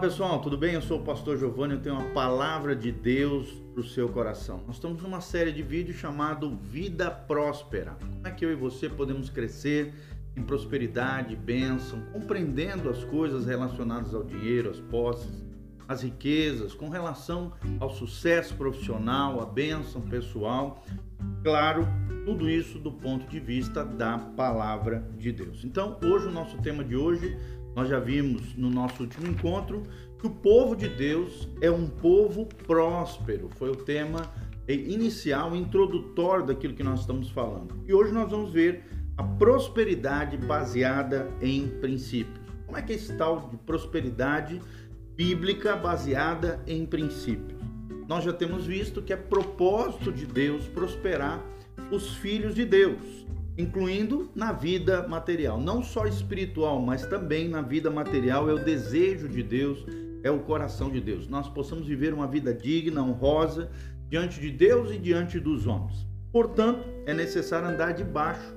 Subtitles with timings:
[0.00, 0.72] pessoal, tudo bem?
[0.72, 4.62] Eu sou o pastor Giovanni, eu tenho uma palavra de Deus para o seu coração.
[4.66, 7.98] Nós estamos numa série de vídeos chamado Vida Próspera.
[8.00, 9.92] Como é que eu e você podemos crescer
[10.34, 15.44] em prosperidade, bênção, compreendendo as coisas relacionadas ao dinheiro, às posses,
[15.86, 20.82] às riquezas, com relação ao sucesso profissional, à bênção pessoal.
[21.44, 21.86] Claro,
[22.24, 25.62] tudo isso do ponto de vista da palavra de Deus.
[25.62, 27.36] Então, hoje o nosso tema de hoje
[27.74, 29.82] nós já vimos no nosso último encontro
[30.18, 33.48] que o povo de Deus é um povo próspero.
[33.56, 34.30] Foi o tema
[34.68, 37.74] inicial, introdutório daquilo que nós estamos falando.
[37.86, 38.84] E hoje nós vamos ver
[39.16, 42.38] a prosperidade baseada em princípios.
[42.66, 44.60] Como é que é esse tal de prosperidade
[45.16, 47.60] bíblica baseada em princípios?
[48.08, 51.44] Nós já temos visto que é propósito de Deus prosperar
[51.90, 57.90] os filhos de Deus incluindo na vida material, não só espiritual, mas também na vida
[57.90, 58.48] material.
[58.48, 59.84] É o desejo de Deus,
[60.22, 61.28] é o coração de Deus.
[61.28, 63.70] Nós possamos viver uma vida digna, honrosa
[64.08, 66.06] diante de Deus e diante dos homens.
[66.32, 68.54] Portanto, é necessário andar debaixo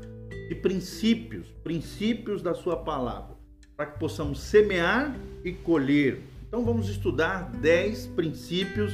[0.48, 3.36] de princípios, princípios da Sua palavra,
[3.76, 6.22] para que possamos semear e colher.
[6.48, 8.94] Então, vamos estudar 10 princípios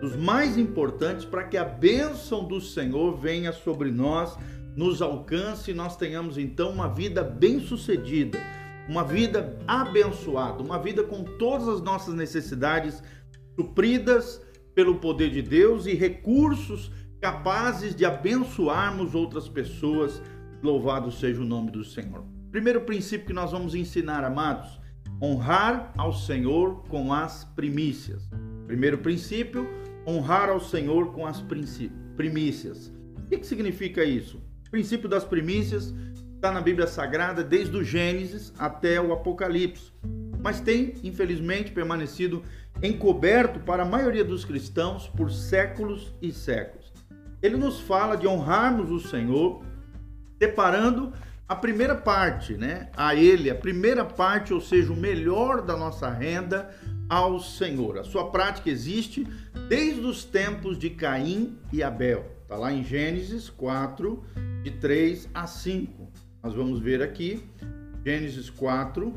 [0.00, 4.36] dos mais importantes para que a bênção do Senhor venha sobre nós
[4.76, 8.38] nos alcance e nós tenhamos então uma vida bem-sucedida,
[8.88, 13.02] uma vida abençoada, uma vida com todas as nossas necessidades
[13.54, 14.42] supridas
[14.74, 16.90] pelo poder de Deus e recursos
[17.20, 20.20] capazes de abençoarmos outras pessoas.
[20.62, 22.24] Louvado seja o nome do Senhor.
[22.50, 24.80] Primeiro princípio que nós vamos ensinar, amados,
[25.22, 28.28] honrar ao Senhor com as primícias.
[28.66, 29.68] Primeiro princípio,
[30.06, 31.42] honrar ao Senhor com as
[32.16, 32.92] primícias.
[33.18, 34.42] O que, que significa isso?
[34.74, 35.94] Princípio das primícias
[36.34, 39.92] está na Bíblia Sagrada desde o Gênesis até o Apocalipse,
[40.42, 42.42] mas tem, infelizmente, permanecido
[42.82, 46.92] encoberto para a maioria dos cristãos por séculos e séculos.
[47.40, 49.62] Ele nos fala de honrarmos o Senhor,
[50.42, 51.12] separando
[51.48, 56.10] a primeira parte, né, a ele, a primeira parte, ou seja, o melhor da nossa
[56.10, 56.74] renda
[57.08, 57.96] ao Senhor.
[57.96, 59.24] A sua prática existe
[59.68, 62.33] desde os tempos de Caim e Abel.
[62.44, 64.22] Está lá em Gênesis 4,
[64.62, 66.12] de 3 a 5.
[66.42, 67.42] Nós vamos ver aqui,
[68.04, 69.14] Gênesis 4,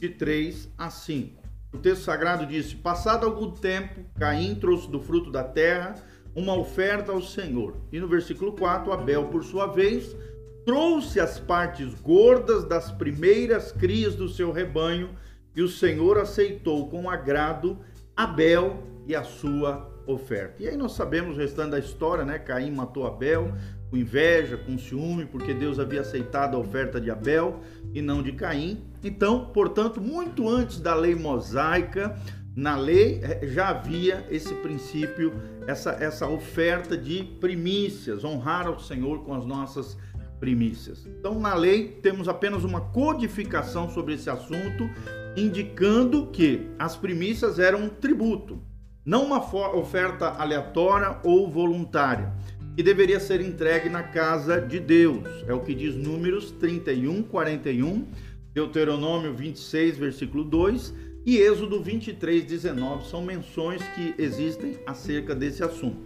[0.00, 1.42] de 3 a 5.
[1.74, 5.94] O texto sagrado diz: Passado algum tempo, Caim trouxe do fruto da terra
[6.34, 7.76] uma oferta ao Senhor.
[7.92, 10.16] E no versículo 4, Abel, por sua vez,
[10.64, 15.10] trouxe as partes gordas das primeiras crias do seu rebanho,
[15.54, 17.78] e o Senhor aceitou com agrado
[18.16, 20.62] Abel e a sua oferta.
[20.62, 22.38] E aí nós sabemos o restante da história, né?
[22.38, 23.52] Caim matou Abel,
[23.90, 27.60] com inveja, com ciúme, porque Deus havia aceitado a oferta de Abel
[27.92, 28.84] e não de Caim.
[29.02, 32.18] Então, portanto, muito antes da lei mosaica,
[32.56, 35.32] na lei eh, já havia esse princípio,
[35.66, 39.96] essa, essa oferta de primícias, honrar ao Senhor com as nossas
[40.38, 41.06] primícias.
[41.06, 44.88] Então, na lei, temos apenas uma codificação sobre esse assunto,
[45.36, 48.60] indicando que as primícias eram um tributo,
[49.04, 49.38] não uma
[49.76, 52.32] oferta aleatória ou voluntária
[52.76, 55.44] que deveria ser entregue na casa de Deus.
[55.46, 58.06] É o que diz Números 31, 41,
[58.52, 60.92] Deuteronômio 26, versículo 2
[61.24, 65.96] e Êxodo 23, 19 são menções que existem acerca desse assunto.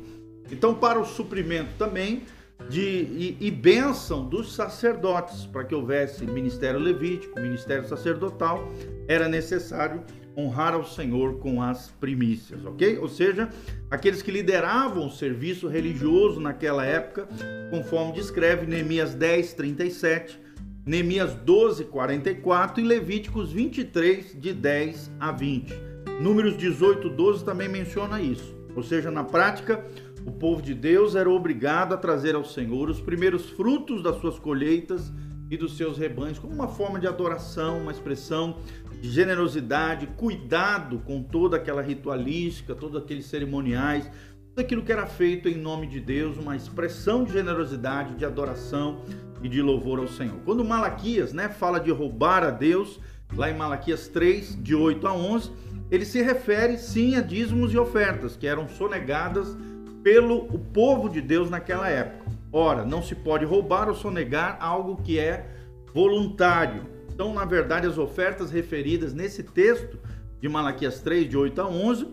[0.50, 2.22] Então, para o suprimento também
[2.68, 8.68] de e, e bênção dos sacerdotes, para que houvesse ministério levítico, ministério sacerdotal,
[9.08, 10.02] era necessário
[10.38, 12.96] honrar ao Senhor com as primícias, ok?
[12.98, 13.48] Ou seja,
[13.90, 17.28] aqueles que lideravam o serviço religioso naquela época,
[17.70, 20.40] conforme descreve Neemias 10, 37,
[20.86, 25.74] Neemias 12, 44 e Levíticos 23, de 10 a 20.
[26.20, 28.56] Números 18, 12 também menciona isso.
[28.76, 29.84] Ou seja, na prática,
[30.24, 34.38] o povo de Deus era obrigado a trazer ao Senhor os primeiros frutos das suas
[34.38, 35.12] colheitas
[35.50, 38.58] e dos seus rebanhos, como uma forma de adoração, uma expressão
[39.00, 44.10] de generosidade, cuidado com toda aquela ritualística, todos aqueles cerimoniais,
[44.48, 49.02] tudo aquilo que era feito em nome de Deus, uma expressão de generosidade, de adoração
[49.42, 50.36] e de louvor ao Senhor.
[50.44, 53.00] Quando Malaquias né, fala de roubar a Deus,
[53.34, 55.50] lá em Malaquias 3, de 8 a 11,
[55.90, 59.56] ele se refere sim a dízimos e ofertas que eram sonegadas
[60.02, 62.37] pelo o povo de Deus naquela época.
[62.52, 65.46] Ora, não se pode roubar ou sonegar algo que é
[65.92, 66.86] voluntário.
[67.12, 69.98] Então, na verdade, as ofertas referidas nesse texto
[70.40, 72.06] de Malaquias 3, de 8 a 11,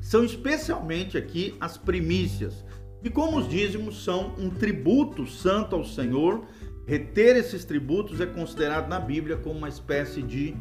[0.00, 2.64] são especialmente aqui as primícias.
[3.02, 6.44] E como os dízimos são um tributo santo ao Senhor,
[6.86, 10.54] reter esses tributos é considerado na Bíblia como uma espécie de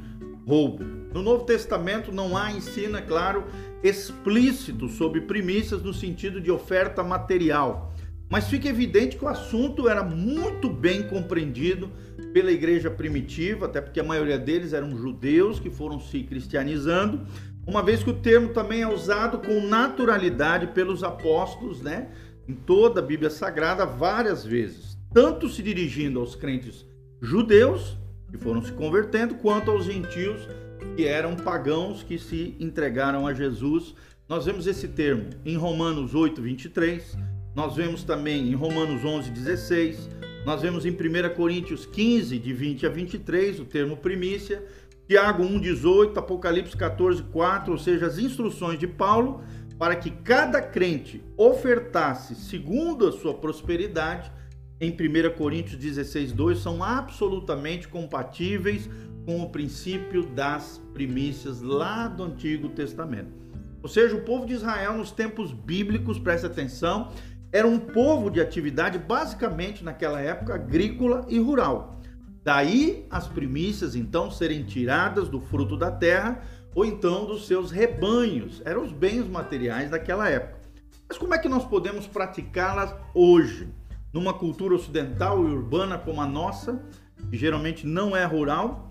[0.48, 0.84] roubo.
[1.14, 3.44] No Novo Testamento não há ensino, é claro,
[3.84, 7.91] explícito sobre primícias no sentido de oferta material.
[8.32, 11.92] Mas fica evidente que o assunto era muito bem compreendido
[12.34, 17.28] pela igreja primitiva, até porque a maioria deles eram judeus que foram se cristianizando,
[17.68, 22.08] uma vez que o termo também é usado com naturalidade pelos apóstolos, né?
[22.48, 26.86] Em toda a Bíblia Sagrada, várias vezes, tanto se dirigindo aos crentes
[27.22, 27.98] judeus,
[28.32, 30.48] que foram se convertendo, quanto aos gentios,
[30.96, 33.94] que eram pagãos que se entregaram a Jesus.
[34.28, 37.18] Nós vemos esse termo em Romanos 8, 23,
[37.56, 40.10] nós vemos também em Romanos 11, 16,
[40.46, 44.64] nós vemos em 1 Coríntios 15, de 20 a 23, o termo primícia,
[45.08, 49.44] Tiago 1, 18, Apocalipse 14, 4, ou seja, as instruções de Paulo
[49.78, 54.32] para que cada crente ofertasse segundo a sua prosperidade,
[54.80, 58.90] em 1 Coríntios 16, 2, são absolutamente compatíveis
[59.26, 63.42] com o princípio das primícias lá do Antigo Testamento.
[63.84, 67.12] Ou seja, o povo de Israel nos tempos bíblicos, preste atenção,
[67.52, 72.00] era um povo de atividade basicamente naquela época agrícola e rural.
[72.44, 76.42] Daí as primícias então serem tiradas do fruto da terra
[76.74, 78.62] ou então dos seus rebanhos.
[78.66, 80.60] Eram os bens materiais daquela época.
[81.08, 83.70] Mas como é que nós podemos praticá-las hoje?
[84.14, 86.82] Numa cultura ocidental e urbana como a nossa,
[87.30, 88.91] que geralmente não é rural,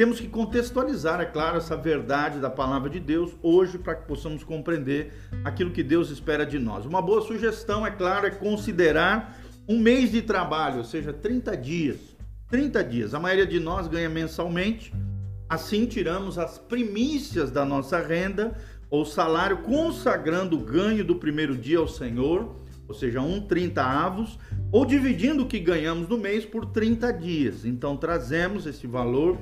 [0.00, 4.42] temos que contextualizar, é claro, essa verdade da palavra de Deus hoje para que possamos
[4.42, 5.12] compreender
[5.44, 6.86] aquilo que Deus espera de nós.
[6.86, 9.38] Uma boa sugestão, é claro, é considerar
[9.68, 11.98] um mês de trabalho, ou seja, 30 dias.
[12.48, 13.12] 30 dias.
[13.12, 14.90] A maioria de nós ganha mensalmente.
[15.46, 18.56] Assim tiramos as primícias da nossa renda
[18.88, 22.56] ou salário, consagrando o ganho do primeiro dia ao Senhor,
[22.88, 24.38] ou seja, um 30 avos,
[24.72, 27.66] ou dividindo o que ganhamos no mês por 30 dias.
[27.66, 29.38] Então trazemos esse valor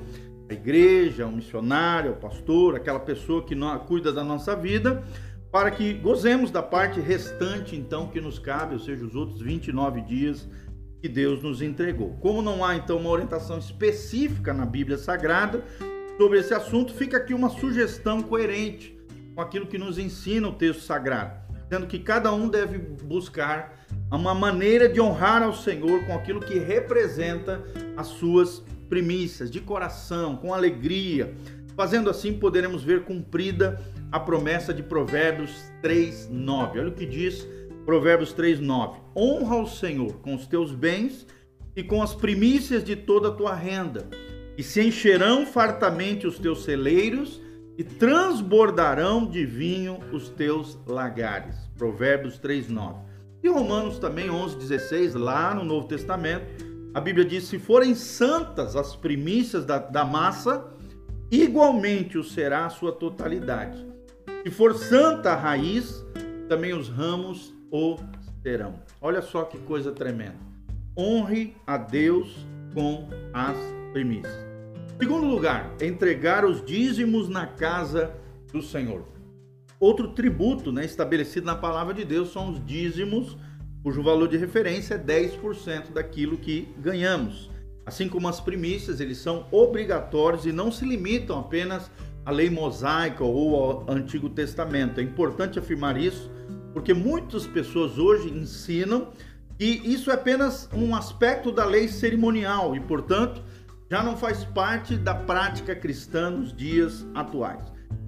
[0.49, 3.55] a igreja, o missionário, o pastor, aquela pessoa que
[3.85, 5.03] cuida da nossa vida,
[5.51, 10.01] para que gozemos da parte restante, então, que nos cabe, ou seja, os outros 29
[10.01, 10.47] dias
[11.01, 12.17] que Deus nos entregou.
[12.19, 15.63] Como não há, então, uma orientação específica na Bíblia Sagrada
[16.17, 18.97] sobre esse assunto, fica aqui uma sugestão coerente
[19.35, 24.33] com aquilo que nos ensina o texto sagrado, sendo que cada um deve buscar uma
[24.33, 27.63] maneira de honrar ao Senhor com aquilo que representa
[27.95, 31.33] as suas primícias, de coração, com alegria.
[31.75, 33.79] Fazendo assim, poderemos ver cumprida
[34.11, 36.79] a promessa de Provérbios 3:9.
[36.79, 37.47] Olha o que diz
[37.85, 38.99] Provérbios 3:9.
[39.15, 41.25] Honra o Senhor com os teus bens
[41.75, 44.07] e com as primícias de toda a tua renda,
[44.57, 47.41] e se encherão fartamente os teus celeiros
[47.77, 51.55] e transbordarão de vinho os teus lagares.
[51.77, 53.07] Provérbios 3:9.
[53.41, 56.45] E Romanos também 11:16, lá no Novo Testamento,
[56.93, 60.65] a Bíblia diz: se forem santas as primícias da, da massa,
[61.31, 63.85] igualmente o será a sua totalidade.
[64.43, 66.05] Se for santa a raiz,
[66.47, 67.97] também os ramos o
[68.41, 68.79] serão.
[69.01, 70.37] Olha só que coisa tremenda.
[70.97, 73.57] Honre a Deus com as
[73.93, 74.33] primícias.
[74.99, 78.13] Segundo lugar, entregar os dízimos na casa
[78.51, 79.05] do Senhor.
[79.79, 83.37] Outro tributo né, estabelecido na palavra de Deus são os dízimos
[83.83, 87.49] cujo valor de referência é 10% daquilo que ganhamos.
[87.85, 91.89] Assim como as primícias, eles são obrigatórios e não se limitam apenas
[92.25, 94.99] à lei mosaica ou ao Antigo Testamento.
[94.99, 96.29] É importante afirmar isso,
[96.73, 99.07] porque muitas pessoas hoje ensinam
[99.57, 103.41] que isso é apenas um aspecto da lei cerimonial e, portanto,
[103.89, 107.65] já não faz parte da prática cristã nos dias atuais.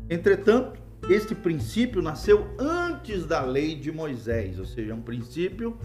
[0.09, 0.79] Entretanto,
[1.09, 5.77] este princípio nasceu antes da lei de Moisés, ou seja, um princípio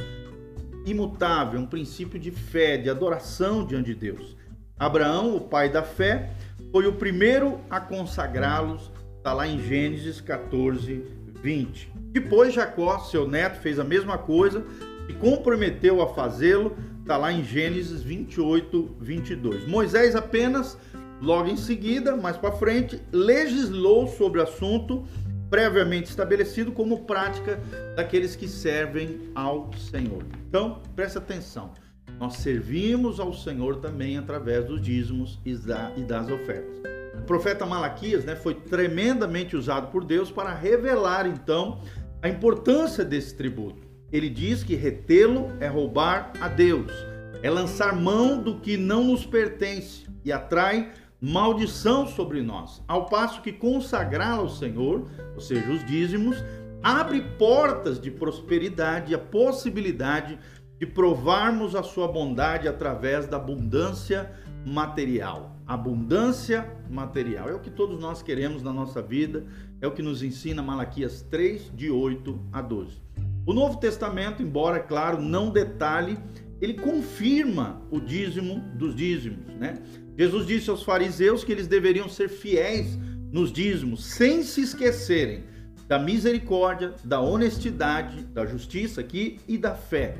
[0.84, 4.36] imutável, um princípio de fé, de adoração diante de Deus.
[4.78, 6.30] Abraão, o pai da fé,
[6.70, 11.02] foi o primeiro a consagrá-los, está lá em Gênesis 14,
[11.42, 11.92] 20.
[12.12, 14.64] Depois Jacó, seu neto, fez a mesma coisa
[15.08, 19.66] e comprometeu a fazê-lo, está lá em Gênesis 28, 22.
[19.66, 20.78] Moisés apenas
[21.20, 25.04] Logo em seguida, mais para frente, legislou sobre o assunto
[25.48, 27.60] previamente estabelecido como prática
[27.94, 30.24] daqueles que servem ao Senhor.
[30.48, 31.72] Então, preste atenção.
[32.18, 36.76] Nós servimos ao Senhor também através dos dízimos e das ofertas.
[37.18, 41.80] O profeta Malaquias né, foi tremendamente usado por Deus para revelar então
[42.22, 43.86] a importância desse tributo.
[44.12, 46.92] Ele diz que retê-lo é roubar a Deus,
[47.42, 53.40] é lançar mão do que não nos pertence e atrai maldição sobre nós, ao passo
[53.42, 56.36] que consagrá-la ao Senhor, ou seja, os dízimos,
[56.82, 60.38] abre portas de prosperidade, a possibilidade
[60.78, 64.30] de provarmos a sua bondade através da abundância
[64.64, 65.56] material.
[65.66, 67.48] abundância material.
[67.48, 69.44] É o que todos nós queremos na nossa vida,
[69.80, 73.02] é o que nos ensina Malaquias 3, de 8 a 12.
[73.44, 76.18] O Novo Testamento, embora, claro, não detalhe,
[76.60, 79.78] ele confirma o dízimo dos dízimos, né?
[80.16, 82.98] Jesus disse aos fariseus que eles deveriam ser fiéis
[83.30, 85.44] nos dízimos, sem se esquecerem
[85.86, 90.16] da misericórdia, da honestidade, da justiça aqui e da fé.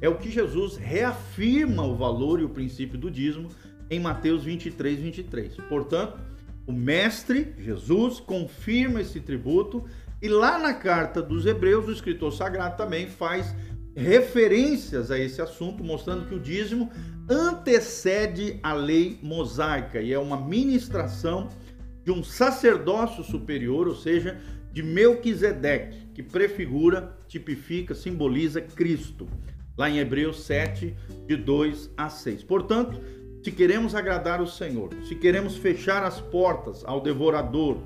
[0.00, 3.48] É o que Jesus reafirma o valor e o princípio do dízimo
[3.90, 5.56] em Mateus 23, 23.
[5.68, 6.20] Portanto,
[6.66, 9.84] o mestre Jesus confirma esse tributo
[10.20, 13.54] e lá na carta dos Hebreus, o escritor sagrado também faz
[13.98, 16.90] referências a esse assunto, mostrando que o dízimo
[17.28, 21.48] antecede a lei mosaica e é uma ministração
[22.04, 24.40] de um sacerdócio superior, ou seja,
[24.72, 29.28] de Melquisedeque, que prefigura, tipifica, simboliza Cristo.
[29.76, 30.94] Lá em Hebreus 7,
[31.26, 32.42] de 2 a 6.
[32.44, 33.00] Portanto,
[33.42, 37.78] se queremos agradar o Senhor, se queremos fechar as portas ao devorador,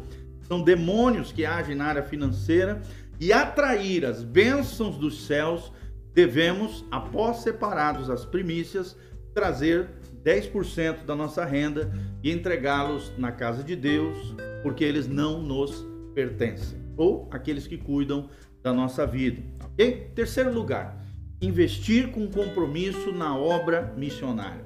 [0.48, 2.82] são demônios que agem na área financeira
[3.20, 5.72] e atrair as bênçãos dos céus,
[6.14, 8.96] devemos, após separados as primícias,
[9.34, 9.88] trazer
[10.24, 11.92] 10% da nossa renda
[12.22, 18.28] e entregá-los na casa de Deus, porque eles não nos pertencem, ou aqueles que cuidam
[18.62, 20.12] da nossa vida, ok?
[20.14, 21.02] Terceiro lugar,
[21.40, 24.64] investir com compromisso na obra missionária.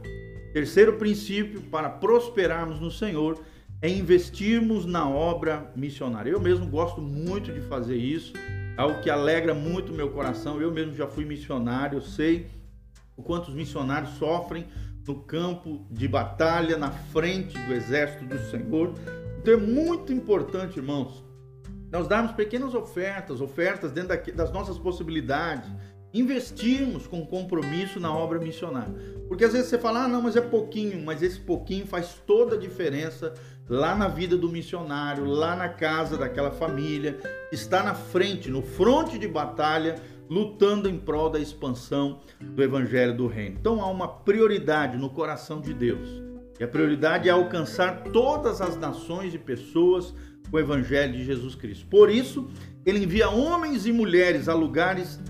[0.53, 3.41] Terceiro princípio para prosperarmos no Senhor
[3.81, 6.31] é investirmos na obra missionária.
[6.31, 8.33] Eu mesmo gosto muito de fazer isso,
[8.77, 10.61] algo que alegra muito meu coração.
[10.61, 12.47] Eu mesmo já fui missionário, eu sei
[13.17, 14.67] o quanto os missionários sofrem
[15.07, 18.93] no campo de batalha, na frente do exército do Senhor.
[19.39, 21.25] Então é muito importante, irmãos,
[21.91, 25.71] nós darmos pequenas ofertas, ofertas dentro das nossas possibilidades,
[26.13, 28.95] investirmos com compromisso na obra missionária.
[29.29, 32.57] Porque às vezes você fala, ah, não, mas é pouquinho, mas esse pouquinho faz toda
[32.57, 33.33] a diferença
[33.69, 37.19] lá na vida do missionário, lá na casa daquela família,
[37.51, 39.97] está na frente, no fronte de batalha,
[40.29, 43.57] lutando em prol da expansão do evangelho do reino.
[43.61, 46.09] Então há uma prioridade no coração de Deus.
[46.59, 50.15] E a prioridade é alcançar todas as nações e pessoas
[50.51, 51.87] com o evangelho de Jesus Cristo.
[51.87, 52.49] Por isso,
[52.85, 55.21] ele envia homens e mulheres a lugares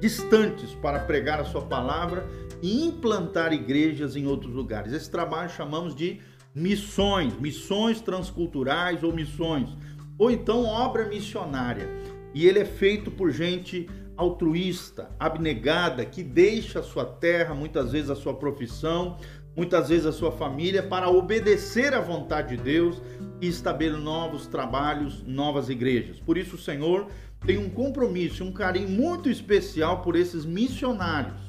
[0.00, 2.26] distantes para pregar a sua palavra
[2.62, 4.92] e implantar igrejas em outros lugares.
[4.92, 6.20] Esse trabalho chamamos de
[6.54, 9.76] missões, missões transculturais ou missões,
[10.18, 11.88] ou então obra missionária.
[12.34, 18.10] E ele é feito por gente altruísta, abnegada, que deixa a sua terra, muitas vezes
[18.10, 19.16] a sua profissão,
[19.56, 23.00] muitas vezes a sua família, para obedecer à vontade de Deus
[23.40, 26.20] e estabelecer novos trabalhos, novas igrejas.
[26.20, 27.08] Por isso o Senhor
[27.46, 31.40] tem um compromisso, um carinho muito especial por esses missionários,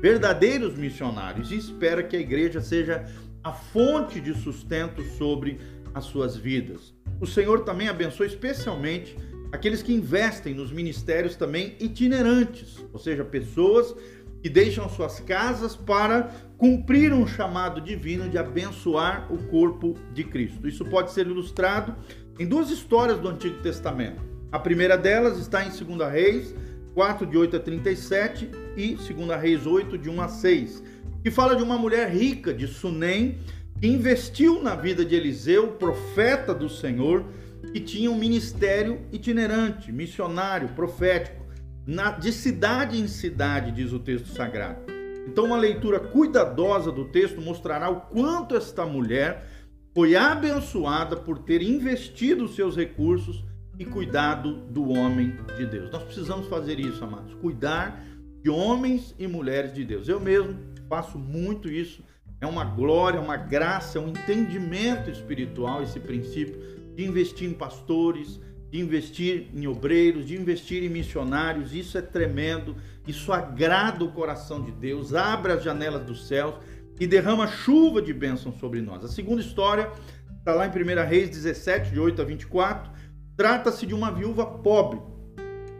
[0.00, 3.04] verdadeiros missionários, e espera que a igreja seja
[3.46, 5.60] a fonte de sustento sobre
[5.94, 6.92] as suas vidas.
[7.20, 9.16] O Senhor também abençoa especialmente
[9.52, 13.94] aqueles que investem nos ministérios também itinerantes, ou seja, pessoas
[14.42, 16.24] que deixam suas casas para
[16.58, 20.66] cumprir um chamado divino de abençoar o corpo de Cristo.
[20.66, 21.94] Isso pode ser ilustrado
[22.40, 24.20] em duas histórias do Antigo Testamento.
[24.50, 26.52] A primeira delas está em 2 Reis
[26.94, 30.95] 4, de 8 a 37 e 2 Reis 8, de 1 a 6
[31.26, 33.40] que fala de uma mulher rica de Sunem
[33.80, 37.24] que investiu na vida de Eliseu, profeta do Senhor,
[37.72, 41.44] que tinha um ministério itinerante, missionário, profético,
[41.84, 44.82] na, de cidade em cidade, diz o texto sagrado.
[45.26, 49.48] Então, uma leitura cuidadosa do texto mostrará o quanto esta mulher
[49.96, 53.44] foi abençoada por ter investido seus recursos
[53.76, 55.90] e cuidado do homem de Deus.
[55.90, 58.00] Nós precisamos fazer isso, amados, cuidar
[58.44, 60.08] de homens e mulheres de Deus.
[60.08, 62.02] Eu mesmo faço muito isso.
[62.40, 66.60] É uma glória, uma graça, um entendimento espiritual esse princípio
[66.94, 68.40] de investir em pastores,
[68.70, 71.74] de investir em obreiros, de investir em missionários.
[71.74, 72.76] Isso é tremendo.
[73.06, 76.54] Isso agrada o coração de Deus, abre as janelas dos céus
[76.98, 79.04] e derrama chuva de bênção sobre nós.
[79.04, 79.90] A segunda história
[80.38, 82.90] está lá em 1 Reis 17, de 8 a 24.
[83.36, 85.00] Trata-se de uma viúva pobre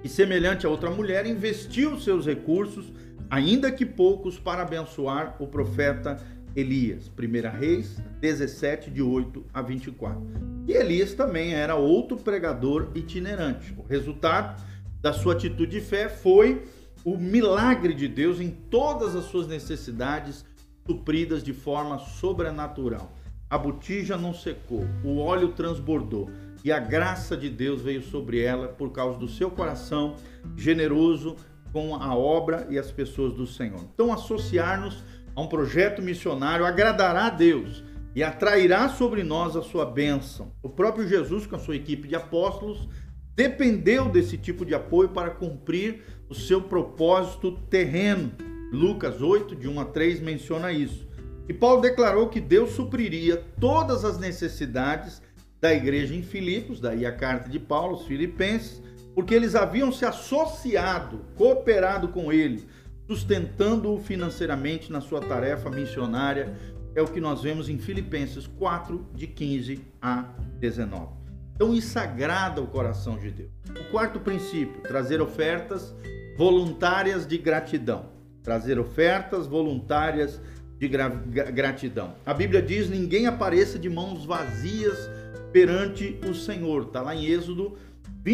[0.04, 2.92] e, semelhante a outra mulher, investiu seus recursos
[3.30, 6.18] ainda que poucos, para abençoar o profeta
[6.54, 7.10] Elias.
[7.18, 10.20] 1 Reis 17, de 8 a 24.
[10.66, 13.74] E Elias também era outro pregador itinerante.
[13.76, 14.62] O resultado
[15.00, 16.64] da sua atitude de fé foi
[17.04, 20.44] o milagre de Deus em todas as suas necessidades
[20.84, 23.12] supridas de forma sobrenatural.
[23.48, 26.28] A botija não secou, o óleo transbordou
[26.64, 30.16] e a graça de Deus veio sobre ela por causa do seu coração
[30.56, 31.36] generoso
[31.72, 33.80] com a obra e as pessoas do Senhor.
[33.92, 35.02] Então, associar-nos
[35.34, 40.50] a um projeto missionário agradará a Deus e atrairá sobre nós a sua bênção.
[40.62, 42.88] O próprio Jesus, com a sua equipe de apóstolos,
[43.34, 48.32] dependeu desse tipo de apoio para cumprir o seu propósito terreno.
[48.72, 51.06] Lucas 8, de 1 a 3, menciona isso.
[51.46, 55.22] E Paulo declarou que Deus supriria todas as necessidades
[55.60, 58.82] da igreja em Filipos, daí a carta de Paulo aos Filipenses,
[59.16, 62.68] porque eles haviam se associado, cooperado com ele,
[63.06, 66.54] sustentando-o financeiramente na sua tarefa missionária.
[66.94, 71.14] É o que nós vemos em Filipenses 4, de 15 a 19.
[71.54, 73.50] Então isso agrada o coração de Deus.
[73.70, 75.94] O quarto princípio, trazer ofertas
[76.36, 78.10] voluntárias de gratidão.
[78.42, 80.42] Trazer ofertas voluntárias
[80.78, 82.14] de gra gratidão.
[82.26, 85.08] A Bíblia diz: ninguém apareça de mãos vazias
[85.54, 86.82] perante o Senhor.
[86.82, 87.78] Está lá em Êxodo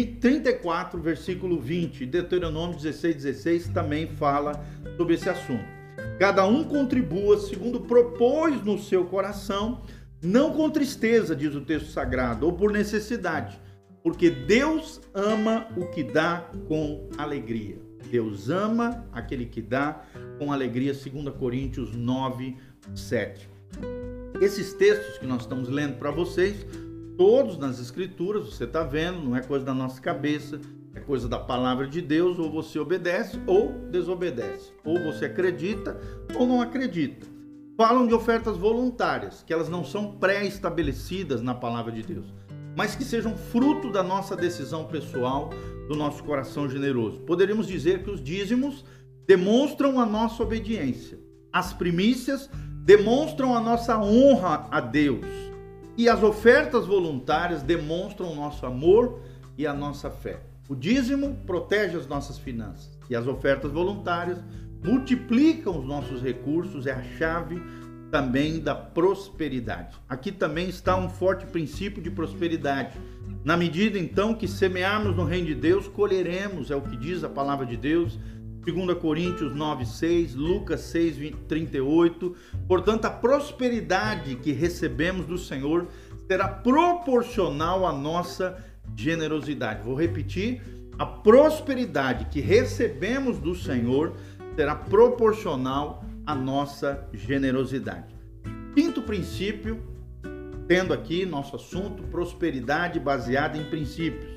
[0.01, 2.05] 34, versículo 20.
[2.07, 4.65] Deuteronômio 16, 16 também fala
[4.97, 5.65] sobre esse assunto.
[6.17, 9.83] Cada um contribua segundo propôs no seu coração
[10.19, 13.59] não com tristeza, diz o texto sagrado, ou por necessidade,
[14.01, 17.77] porque Deus ama o que dá com alegria.
[18.09, 20.01] Deus ama aquele que dá
[20.39, 22.55] com alegria, 2 Coríntios 9,
[22.95, 23.49] 7.
[24.41, 26.65] Esses textos que nós estamos lendo para vocês,
[27.17, 30.59] todos nas Escrituras, você está vendo, não é coisa da nossa cabeça,
[30.95, 35.99] é coisa da palavra de Deus, ou você obedece ou desobedece, ou você acredita
[36.35, 37.27] ou não acredita.
[37.75, 42.31] Falam de ofertas voluntárias, que elas não são pré-estabelecidas na palavra de Deus,
[42.75, 45.49] mas que sejam fruto da nossa decisão pessoal,
[45.87, 47.19] do nosso coração generoso.
[47.21, 48.85] Poderíamos dizer que os dízimos
[49.25, 51.19] demonstram a nossa obediência,
[51.51, 52.49] as primícias
[52.85, 55.25] demonstram a nossa honra a Deus,
[55.97, 59.19] e as ofertas voluntárias demonstram o nosso amor
[59.57, 60.39] e a nossa fé.
[60.67, 64.39] O dízimo protege as nossas finanças e as ofertas voluntárias
[64.83, 67.61] multiplicam os nossos recursos, é a chave
[68.11, 69.95] também da prosperidade.
[70.07, 72.97] Aqui também está um forte princípio de prosperidade.
[73.43, 77.29] Na medida então que semearmos no reino de Deus, colheremos, é o que diz a
[77.29, 78.19] palavra de Deus,
[78.65, 82.35] 2 Coríntios 9, 6, Lucas 6, 20, 38.
[82.65, 85.87] Portanto, a prosperidade que recebemos do Senhor
[86.27, 88.57] será proporcional à nossa
[88.95, 89.83] generosidade.
[89.83, 90.61] Vou repetir:
[90.97, 94.13] a prosperidade que recebemos do Senhor
[94.55, 98.15] será proporcional à nossa generosidade.
[98.73, 99.81] Quinto princípio,
[100.67, 104.31] tendo aqui nosso assunto, prosperidade baseada em princípios.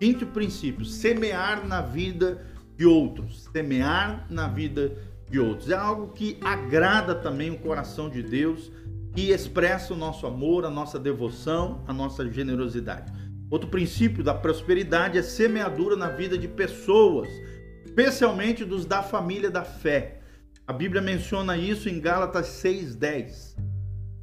[0.00, 2.42] Quinto princípio, semear na vida
[2.76, 3.48] de outros.
[3.52, 4.96] Semear na vida
[5.30, 5.70] de outros.
[5.70, 8.70] É algo que agrada também o coração de Deus
[9.16, 13.12] e expressa o nosso amor, a nossa devoção, a nossa generosidade.
[13.50, 17.28] Outro princípio da prosperidade é semeadura na vida de pessoas
[17.96, 20.20] especialmente dos da família da fé.
[20.66, 23.56] A Bíblia menciona isso em Gálatas 6:10.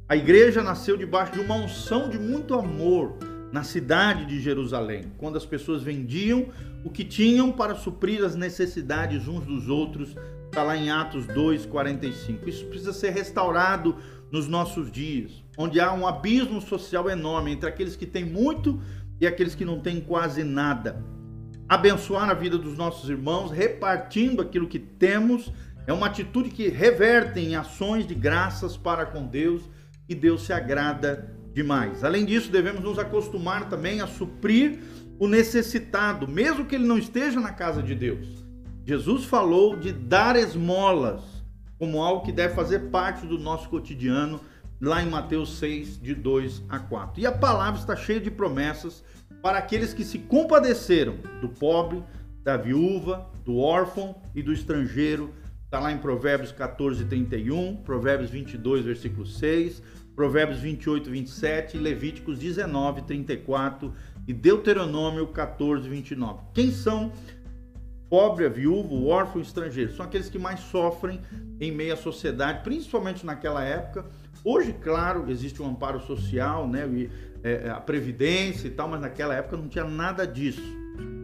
[0.08, 3.18] A igreja nasceu debaixo de uma unção de muito amor
[3.50, 6.46] na cidade de Jerusalém, quando as pessoas vendiam
[6.84, 10.14] o que tinham para suprir as necessidades uns dos outros.
[10.46, 12.48] Está lá em Atos 2:45.
[12.48, 13.96] Isso precisa ser restaurado
[14.30, 18.80] nos nossos dias, onde há um abismo social enorme entre aqueles que têm muito
[19.20, 21.02] e aqueles que não têm quase nada
[21.68, 25.52] abençoar a vida dos nossos irmãos, repartindo aquilo que temos,
[25.86, 29.62] é uma atitude que reverte em ações de graças para com Deus
[30.08, 32.04] e Deus se agrada demais.
[32.04, 34.78] Além disso, devemos nos acostumar também a suprir
[35.18, 38.44] o necessitado, mesmo que ele não esteja na casa de Deus.
[38.84, 41.22] Jesus falou de dar esmolas
[41.78, 44.40] como algo que deve fazer parte do nosso cotidiano,
[44.80, 47.20] lá em Mateus 6, de 2 a 4.
[47.20, 49.04] E a palavra está cheia de promessas
[49.42, 52.02] para aqueles que se compadeceram do pobre,
[52.42, 55.32] da viúva, do órfão e do estrangeiro.
[55.64, 59.82] Está lá em Provérbios 14, 31, Provérbios 22, versículo 6,
[60.14, 63.92] Provérbios 28, 27, Levíticos 19, 34
[64.26, 66.40] e Deuteronômio 14, 29.
[66.52, 67.12] Quem são
[68.08, 69.92] pobre, a viúva, o órfão e estrangeiro?
[69.94, 71.20] São aqueles que mais sofrem
[71.60, 74.06] em meio à sociedade, principalmente naquela época.
[74.44, 76.88] Hoje, claro, existe um amparo social, né?
[77.42, 80.62] É, é, a previdência e tal, mas naquela época não tinha nada disso.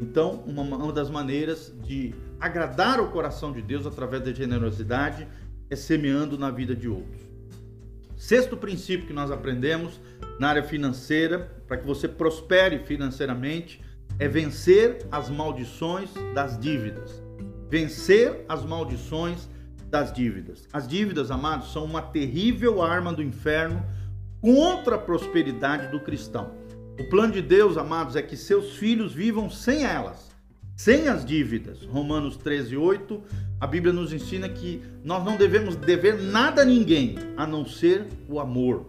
[0.02, 5.26] Então, uma, uma das maneiras de agradar o coração de Deus através da generosidade
[5.70, 7.29] é semeando na vida de outros.
[8.20, 9.98] Sexto princípio que nós aprendemos
[10.38, 13.82] na área financeira, para que você prospere financeiramente,
[14.18, 17.22] é vencer as maldições das dívidas.
[17.70, 19.48] Vencer as maldições
[19.86, 20.68] das dívidas.
[20.70, 23.82] As dívidas, amados, são uma terrível arma do inferno
[24.42, 26.54] contra a prosperidade do cristão.
[27.00, 30.29] O plano de Deus, amados, é que seus filhos vivam sem elas,
[30.80, 31.82] sem as dívidas.
[31.84, 33.22] Romanos 13, 8,
[33.60, 38.06] a Bíblia nos ensina que nós não devemos dever nada a ninguém, a não ser
[38.26, 38.86] o amor.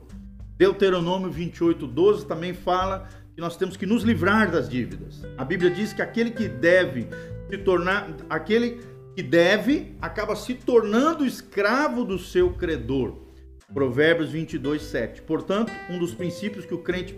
[0.57, 5.21] Deuteronômio 28, 12 também fala que nós temos que nos livrar das dívidas.
[5.37, 7.09] A Bíblia diz que aquele que deve
[7.49, 8.79] se tornar, aquele
[9.13, 13.17] que deve acaba se tornando escravo do seu credor.
[13.73, 15.21] Provérbios 22, 7.
[15.21, 17.15] Portanto, um dos princípios que o crente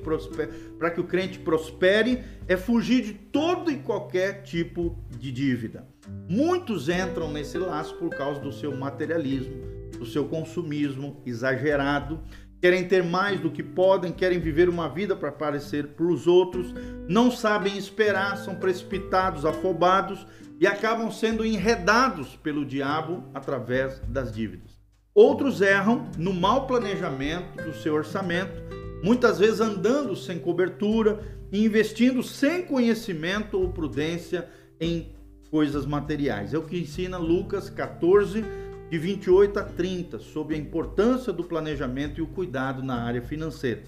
[0.77, 5.87] para que o crente prospere é fugir de todo e qualquer tipo de dívida.
[6.29, 9.55] Muitos entram nesse laço por causa do seu materialismo,
[9.97, 12.19] do seu consumismo exagerado,
[12.61, 16.73] querem ter mais do que podem, querem viver uma vida para parecer para os outros,
[17.09, 20.25] não sabem esperar, são precipitados, afobados
[20.59, 24.72] e acabam sendo enredados pelo diabo através das dívidas.
[25.15, 28.63] Outros erram no mau planejamento do seu orçamento,
[29.03, 31.19] muitas vezes andando sem cobertura
[31.51, 34.49] e investindo sem conhecimento ou prudência
[34.79, 35.13] em
[35.51, 36.51] coisas materiais.
[36.51, 38.43] É o que ensina Lucas 14,
[38.89, 43.83] de 28 a 30, sobre a importância do planejamento e o cuidado na área financeira.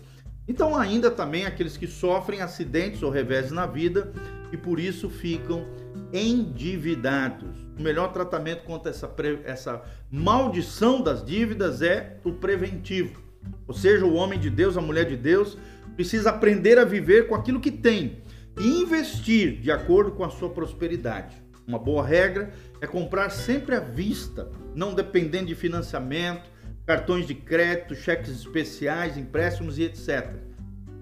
[0.48, 4.14] Então, ainda também aqueles que sofrem acidentes ou revés na vida
[4.52, 5.66] e por isso ficam
[6.14, 7.58] endividados.
[7.78, 9.14] O melhor tratamento contra essa,
[9.44, 13.22] essa maldição das dívidas é o preventivo.
[13.68, 15.58] Ou seja, o homem de Deus, a mulher de Deus,
[15.96, 18.24] precisa aprender a viver com aquilo que tem
[18.60, 21.36] e investir de acordo com a sua prosperidade.
[21.68, 26.50] Uma boa regra é comprar sempre à vista, não dependendo de financiamento,
[26.86, 30.36] cartões de crédito, cheques especiais, empréstimos e etc.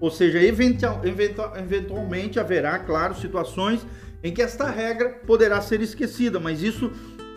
[0.00, 3.86] Ou seja, eventual, eventual, eventualmente haverá, claro, situações
[4.24, 6.90] em que esta regra poderá ser esquecida, mas isso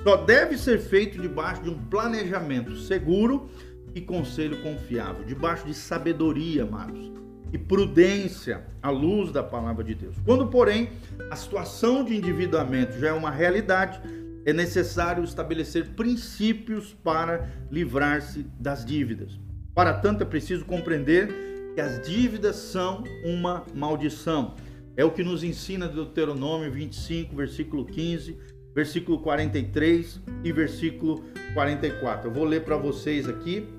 [0.03, 3.49] só deve ser feito debaixo de um planejamento seguro
[3.93, 7.11] e conselho confiável, debaixo de sabedoria, amados,
[7.51, 10.15] e prudência à luz da palavra de Deus.
[10.23, 10.89] Quando, porém,
[11.29, 13.99] a situação de endividamento já é uma realidade,
[14.45, 19.37] é necessário estabelecer princípios para livrar-se das dívidas.
[19.75, 24.55] Para tanto, é preciso compreender que as dívidas são uma maldição
[24.97, 28.35] é o que nos ensina Deuteronômio 25, versículo 15,
[28.73, 32.27] versículo 43 e versículo 44.
[32.27, 33.69] Eu vou ler para vocês aqui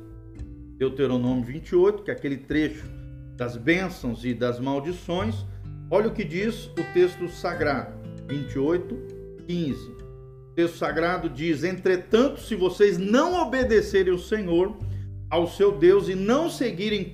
[0.77, 2.85] Deuteronômio 28, que é aquele trecho
[3.37, 5.45] das bênçãos e das maldições.
[5.91, 8.97] Olha o que diz o texto sagrado, 28,
[9.45, 9.91] 15.
[9.91, 14.79] O texto sagrado diz: Entretanto, se vocês não obedecerem ao Senhor,
[15.29, 17.13] ao seu Deus, e não seguirem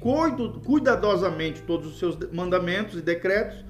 [0.63, 3.65] cuidadosamente todos os seus mandamentos e decretos,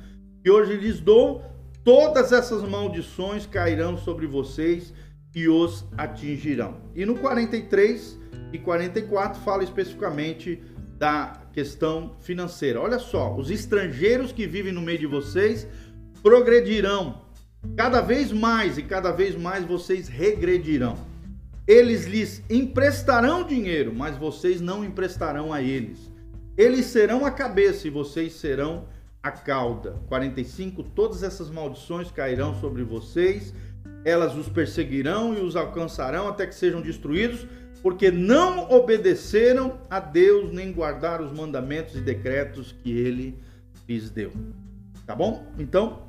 [0.45, 1.43] que hoje lhes dou,
[1.83, 4.93] todas essas maldições cairão sobre vocês
[5.35, 6.77] e os atingirão.
[6.95, 8.19] E no 43
[8.53, 10.63] e 44 fala especificamente
[10.99, 12.79] da questão financeira.
[12.79, 15.67] Olha só, os estrangeiros que vivem no meio de vocês
[16.23, 17.23] progredirão
[17.75, 20.99] cada vez mais e cada vez mais vocês regredirão.
[21.67, 26.13] Eles lhes emprestarão dinheiro, mas vocês não emprestarão a eles.
[26.55, 28.93] Eles serão a cabeça e vocês serão
[29.25, 29.97] a cauda.
[30.07, 30.83] 45.
[30.83, 33.55] Todas essas maldições cairão sobre vocês,
[34.05, 37.47] elas os perseguirão e os alcançarão até que sejam destruídos,
[37.83, 43.39] porque não obedeceram a Deus nem guardaram os mandamentos e decretos que ele
[43.89, 44.31] lhes deu.
[45.07, 45.47] Tá bom?
[45.59, 46.03] Então,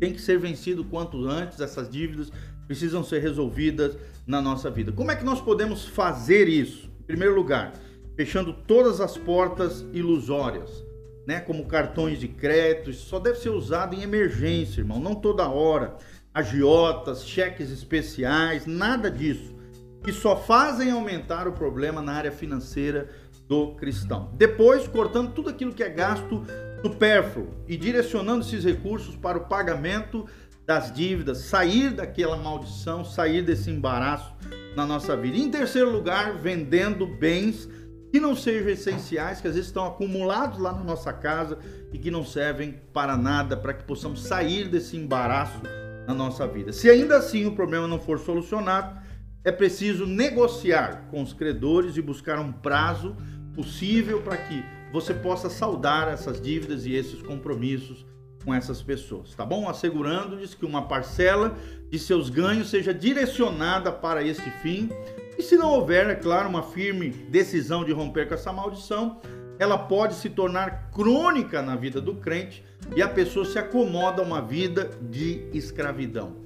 [0.00, 2.32] tem que ser vencido quanto antes, essas dívidas
[2.66, 4.90] precisam ser resolvidas na nossa vida.
[4.90, 6.90] Como é que nós podemos fazer isso?
[7.00, 7.72] Em primeiro lugar,
[8.16, 10.82] fechando todas as portas ilusórias
[11.26, 15.48] né, como cartões de crédito, isso só deve ser usado em emergência, irmão, não toda
[15.48, 15.96] hora.
[16.34, 19.54] Agiotas, cheques especiais, nada disso.
[20.02, 23.08] Que só fazem aumentar o problema na área financeira
[23.46, 24.30] do cristão.
[24.34, 26.42] Depois, cortando tudo aquilo que é gasto
[26.82, 30.26] supérfluo e direcionando esses recursos para o pagamento
[30.66, 34.32] das dívidas, sair daquela maldição, sair desse embaraço
[34.74, 35.36] na nossa vida.
[35.36, 37.68] Em terceiro lugar, vendendo bens
[38.12, 41.58] que não sejam essenciais, que às vezes estão acumulados lá na nossa casa
[41.90, 45.62] e que não servem para nada, para que possamos sair desse embaraço
[46.06, 46.74] na nossa vida.
[46.74, 49.00] Se ainda assim o problema não for solucionado,
[49.42, 53.16] é preciso negociar com os credores e buscar um prazo
[53.54, 58.04] possível para que você possa saldar essas dívidas e esses compromissos
[58.44, 59.70] com essas pessoas, tá bom?
[59.70, 61.56] Assegurando-lhes que uma parcela
[61.88, 64.90] de seus ganhos seja direcionada para este fim
[65.38, 69.20] e se não houver, é claro, uma firme decisão de romper com essa maldição,
[69.58, 72.64] ela pode se tornar crônica na vida do crente
[72.96, 76.36] e a pessoa se acomoda a uma vida de escravidão.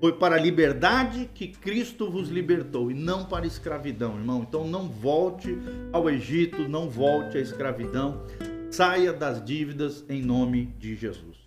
[0.00, 4.44] Foi para a liberdade que Cristo vos libertou e não para a escravidão, irmão.
[4.46, 5.56] Então não volte
[5.92, 8.22] ao Egito, não volte à escravidão.
[8.70, 11.38] Saia das dívidas em nome de Jesus.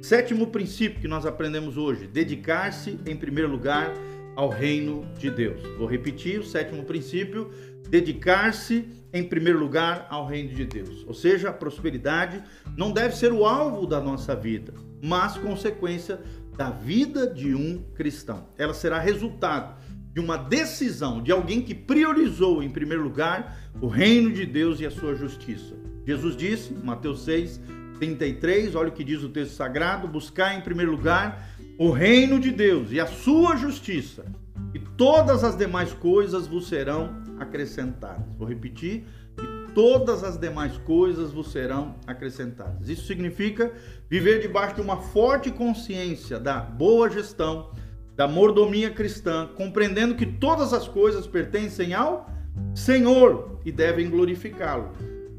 [0.00, 3.92] Sétimo princípio que nós aprendemos hoje: dedicar-se, em primeiro lugar,
[4.36, 5.60] ao reino de Deus.
[5.78, 7.50] Vou repetir o sétimo princípio:
[7.88, 11.04] dedicar-se em primeiro lugar ao reino de Deus.
[11.06, 12.42] Ou seja, a prosperidade
[12.76, 16.20] não deve ser o alvo da nossa vida, mas consequência
[16.56, 18.48] da vida de um cristão.
[18.58, 19.76] Ela será resultado
[20.12, 24.86] de uma decisão de alguém que priorizou em primeiro lugar o reino de Deus e
[24.86, 25.74] a sua justiça.
[26.06, 27.60] Jesus disse, Mateus 6,
[27.98, 32.50] 33, olha o que diz o texto sagrado: buscar em primeiro lugar o reino de
[32.50, 34.24] Deus e a sua justiça,
[34.72, 38.24] e todas as demais coisas vos serão acrescentadas.
[38.38, 39.04] Vou repetir:
[39.38, 42.88] e todas as demais coisas vos serão acrescentadas.
[42.88, 43.72] Isso significa
[44.08, 47.70] viver debaixo de uma forte consciência da boa gestão,
[48.14, 52.30] da mordomia cristã, compreendendo que todas as coisas pertencem ao
[52.74, 54.92] Senhor e devem glorificá-lo,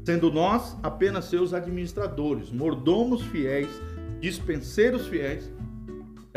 [0.04, 3.68] sendo nós apenas seus administradores, mordomos fiéis,
[4.20, 5.50] dispenseiros fiéis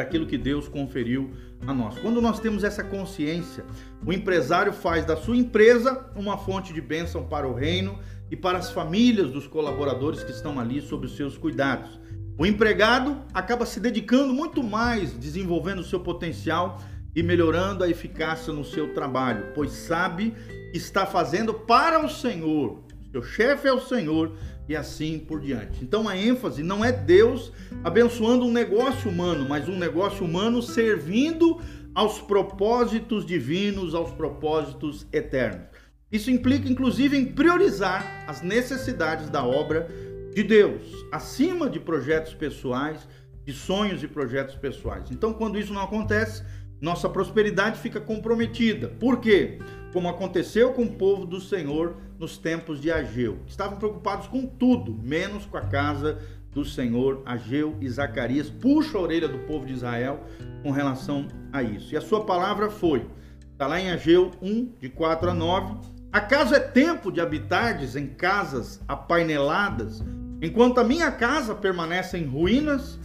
[0.01, 1.31] daquilo que Deus conferiu
[1.65, 1.97] a nós.
[1.99, 3.63] Quando nós temos essa consciência,
[4.05, 7.99] o empresário faz da sua empresa uma fonte de bênção para o reino
[8.31, 11.99] e para as famílias dos colaboradores que estão ali sob os seus cuidados.
[12.37, 16.81] O empregado acaba se dedicando muito mais, desenvolvendo o seu potencial
[17.15, 20.33] e melhorando a eficácia no seu trabalho, pois sabe
[20.71, 22.83] que está fazendo para o Senhor.
[23.11, 24.35] Seu chefe é o Senhor
[24.71, 25.83] e assim por diante.
[25.83, 27.51] Então a ênfase não é Deus
[27.83, 31.59] abençoando um negócio humano, mas um negócio humano servindo
[31.93, 35.67] aos propósitos divinos, aos propósitos eternos.
[36.09, 39.87] Isso implica inclusive em priorizar as necessidades da obra
[40.33, 40.81] de Deus,
[41.11, 43.05] acima de projetos pessoais,
[43.45, 45.11] de sonhos e projetos pessoais.
[45.11, 46.43] Então, quando isso não acontece,
[46.79, 48.87] nossa prosperidade fica comprometida.
[48.87, 49.59] Por quê?
[49.91, 53.39] Como aconteceu com o povo do Senhor nos tempos de Ageu.
[53.45, 56.19] Estavam preocupados com tudo, menos com a casa
[56.53, 57.21] do Senhor.
[57.25, 60.23] Ageu e Zacarias puxam a orelha do povo de Israel
[60.63, 61.93] com relação a isso.
[61.93, 63.05] E a sua palavra foi,
[63.51, 65.75] está lá em Ageu 1, de 4 a 9.
[66.13, 70.01] Acaso é tempo de habitardes em casas apaineladas
[70.41, 72.97] Enquanto a minha casa permanece em ruínas,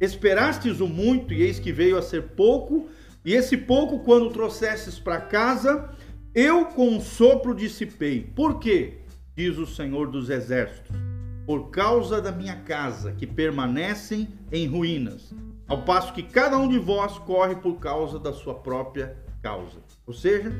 [0.00, 2.88] esperastes o muito e eis que veio a ser pouco,
[3.22, 5.90] e esse pouco, quando trouxestes para casa,
[6.38, 8.22] eu com um sopro dissipei.
[8.22, 8.98] Por quê?
[9.34, 10.96] Diz o Senhor dos Exércitos.
[11.44, 15.34] Por causa da minha casa, que permanecem em ruínas,
[15.66, 19.78] ao passo que cada um de vós corre por causa da sua própria causa.
[20.06, 20.52] Ou seja,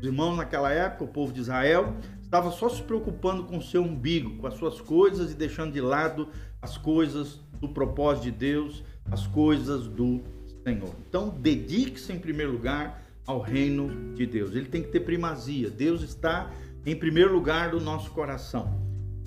[0.00, 3.82] os irmãos naquela época, o povo de Israel, estava só se preocupando com o seu
[3.82, 6.28] umbigo, com as suas coisas e deixando de lado
[6.62, 10.22] as coisas do propósito de Deus, as coisas do
[10.62, 10.94] Senhor.
[11.08, 14.54] Então, dedique-se em primeiro lugar ao reino de Deus.
[14.54, 15.70] Ele tem que ter primazia.
[15.70, 16.50] Deus está
[16.84, 18.82] em primeiro lugar do nosso coração.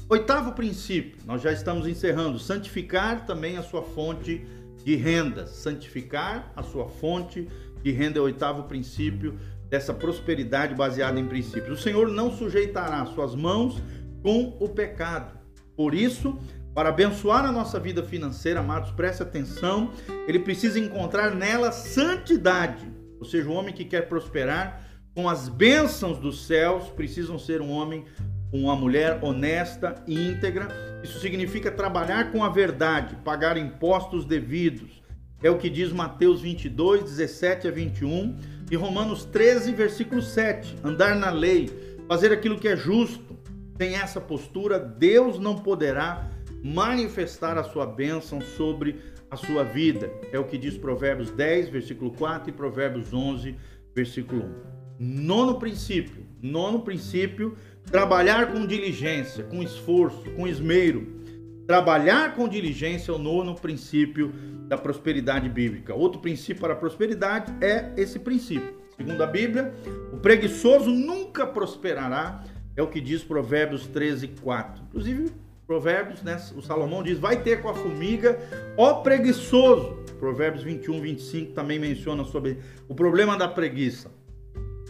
[0.10, 4.46] Oitavo princípio, nós já estamos encerrando, santificar também a sua fonte
[4.84, 5.46] de renda.
[5.48, 7.48] Santificar a sua fonte
[7.84, 9.38] de renda é o oitavo princípio
[9.70, 11.80] dessa prosperidade baseada em princípios.
[11.80, 13.82] O Senhor não sujeitará suas mãos
[14.24, 15.38] com o pecado.
[15.76, 16.40] Por isso,
[16.74, 19.92] para abençoar a nossa vida financeira, amados, preste atenção,
[20.28, 22.97] ele precisa encontrar nela santidade.
[23.20, 24.84] Ou seja, o homem que quer prosperar
[25.16, 28.06] com as bênçãos dos céus precisam ser um homem,
[28.54, 30.68] uma mulher honesta e íntegra.
[31.04, 35.02] Isso significa trabalhar com a verdade, pagar impostos devidos.
[35.42, 38.38] É o que diz Mateus 22, 17 a 21
[38.70, 40.78] e Romanos 13, versículo 7.
[40.84, 41.70] Andar na lei,
[42.08, 43.38] fazer aquilo que é justo.
[43.78, 46.30] Sem essa postura, Deus não poderá
[46.64, 50.12] manifestar a sua bênção sobre a sua vida.
[50.32, 53.56] É o que diz Provérbios 10, versículo 4 e Provérbios 11,
[53.96, 54.78] versículo 1.
[55.00, 56.26] Nono princípio.
[56.42, 57.58] Nono princípio,
[57.92, 61.18] trabalhar com diligência, com esforço, com esmero.
[61.66, 64.32] Trabalhar com diligência é o nono princípio
[64.68, 65.94] da prosperidade bíblica.
[65.94, 68.78] Outro princípio para a prosperidade é esse princípio.
[68.96, 69.74] Segundo a Bíblia,
[70.12, 72.44] o preguiçoso nunca prosperará,
[72.76, 74.84] é o que diz Provérbios 13, 4.
[74.88, 75.32] Inclusive,
[75.68, 78.40] Provérbios, né, o Salomão diz: vai ter com a formiga,
[78.78, 79.98] ó preguiçoso.
[80.18, 84.10] Provérbios 21, 25 também menciona sobre o problema da preguiça.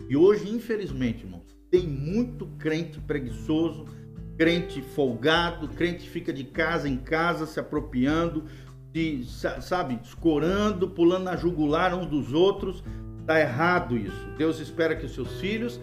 [0.07, 3.85] E hoje, infelizmente, irmãos, tem muito crente preguiçoso
[4.37, 8.45] crente folgado, crente fica de casa em casa se apropriando,
[8.93, 9.25] de,
[9.61, 12.83] sabe, escorando, pulando na jugular uns dos outros.
[13.19, 14.27] Está errado isso.
[14.37, 15.79] Deus espera que os seus filhos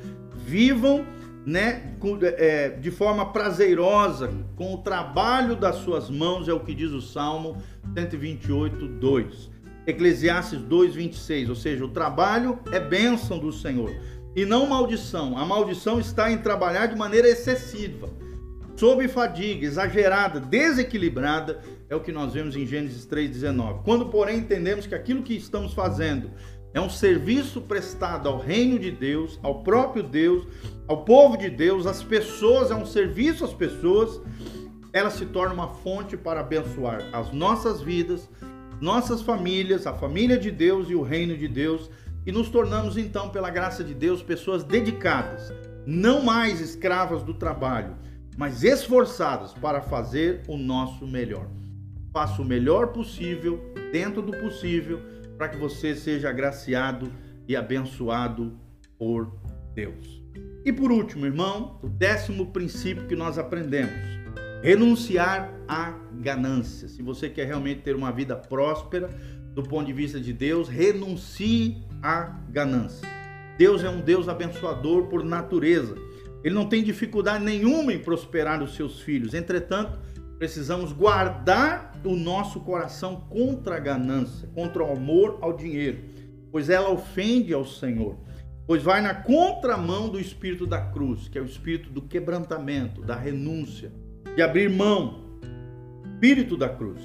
[0.46, 1.04] vivam
[1.44, 1.94] né,
[2.38, 7.00] é, de forma prazerosa, com o trabalho das suas mãos, é o que diz o
[7.00, 7.62] Salmo
[7.94, 9.50] 128, 2.
[9.86, 13.94] Eclesiastes 2, 26, ou seja, o trabalho é bênção do Senhor
[14.34, 15.36] e não maldição.
[15.36, 18.08] A maldição está em trabalhar de maneira excessiva
[18.76, 23.82] sob fadiga, exagerada, desequilibrada, é o que nós vemos em Gênesis 3,19.
[23.84, 26.30] Quando, porém, entendemos que aquilo que estamos fazendo
[26.74, 30.44] é um serviço prestado ao reino de Deus, ao próprio Deus,
[30.88, 34.20] ao povo de Deus, às pessoas, é um serviço às pessoas,
[34.92, 38.28] ela se torna uma fonte para abençoar as nossas vidas,
[38.80, 41.88] nossas famílias, a família de Deus e o reino de Deus,
[42.26, 45.52] e nos tornamos então, pela graça de Deus, pessoas dedicadas,
[45.86, 47.94] não mais escravas do trabalho,
[48.36, 51.46] mas esforçadas para fazer o nosso melhor.
[52.12, 53.60] Faça o melhor possível,
[53.92, 55.00] dentro do possível,
[55.36, 57.12] para que você seja agraciado
[57.46, 58.58] e abençoado
[58.98, 59.32] por
[59.74, 60.22] Deus.
[60.64, 63.94] E por último, irmão, o décimo princípio que nós aprendemos:
[64.62, 66.88] renunciar à ganância.
[66.88, 69.10] Se você quer realmente ter uma vida próspera
[69.52, 73.08] do ponto de vista de Deus, renuncie à ganância.
[73.56, 75.94] Deus é um Deus abençoador por natureza.
[76.42, 79.32] Ele não tem dificuldade nenhuma em prosperar os seus filhos.
[79.32, 79.98] Entretanto,
[80.44, 86.04] precisamos guardar o nosso coração contra a ganância, contra o amor ao dinheiro,
[86.52, 88.18] pois ela ofende ao Senhor,
[88.66, 93.16] pois vai na contramão do espírito da cruz, que é o espírito do quebrantamento, da
[93.16, 93.90] renúncia,
[94.36, 95.24] de abrir mão,
[96.12, 97.00] espírito da cruz.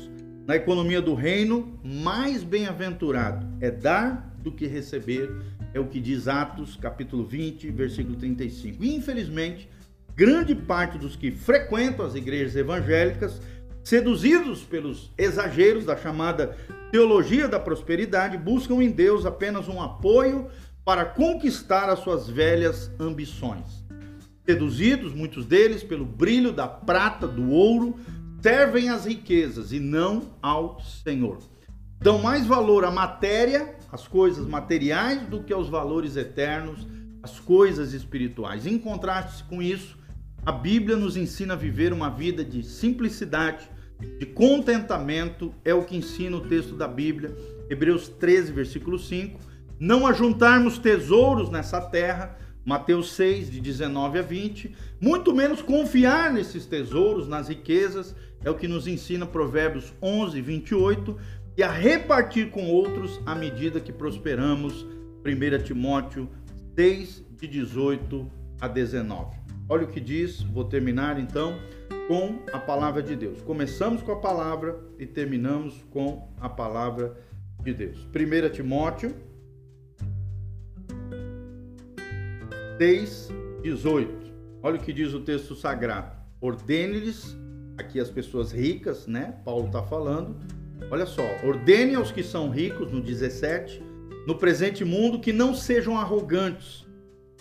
[0.45, 5.31] Na economia do reino, mais bem-aventurado é dar do que receber,
[5.73, 8.83] é o que diz Atos, capítulo 20, versículo 35.
[8.83, 9.69] E, infelizmente,
[10.15, 13.41] grande parte dos que frequentam as igrejas evangélicas,
[13.83, 16.55] seduzidos pelos exageros da chamada
[16.91, 20.49] teologia da prosperidade, buscam em Deus apenas um apoio
[20.83, 23.85] para conquistar as suas velhas ambições.
[24.45, 27.99] Seduzidos, muitos deles, pelo brilho da prata, do ouro,
[28.41, 31.37] servem às riquezas e não ao Senhor.
[32.01, 36.87] Dão mais valor à matéria, às coisas materiais, do que aos valores eternos,
[37.21, 38.65] às coisas espirituais.
[38.65, 39.98] Em contraste com isso,
[40.45, 43.69] a Bíblia nos ensina a viver uma vida de simplicidade,
[44.17, 47.35] de contentamento, é o que ensina o texto da Bíblia,
[47.69, 49.39] Hebreus 13, versículo 5.
[49.79, 54.75] Não ajuntarmos tesouros nessa terra, Mateus 6, de 19 a 20.
[54.99, 61.17] Muito menos confiar nesses tesouros, nas riquezas, é o que nos ensina Provérbios 11, 28.
[61.57, 64.85] E a repartir com outros à medida que prosperamos,
[65.25, 66.29] 1 Timóteo
[66.75, 69.38] 6, de 18 a 19.
[69.71, 71.59] Olha o que diz, vou terminar então
[72.07, 73.39] com a palavra de Deus.
[73.43, 77.15] Começamos com a palavra e terminamos com a palavra
[77.61, 77.99] de Deus.
[78.07, 79.15] 1 Timóteo
[82.79, 83.29] 6,
[83.61, 84.33] 18.
[84.63, 86.17] Olha o que diz o texto sagrado.
[86.41, 87.37] Ordene-lhes,
[87.77, 89.35] aqui as pessoas ricas, né?
[89.45, 90.35] Paulo está falando.
[90.89, 93.83] Olha só, ordene aos que são ricos, no 17,
[94.25, 96.88] no presente mundo, que não sejam arrogantes